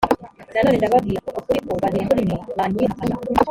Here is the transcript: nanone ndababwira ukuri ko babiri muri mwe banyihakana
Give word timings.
nanone 0.53 0.75
ndababwira 0.77 1.19
ukuri 1.39 1.59
ko 1.67 1.71
babiri 1.83 2.03
muri 2.07 2.21
mwe 2.27 2.37
banyihakana 2.57 3.15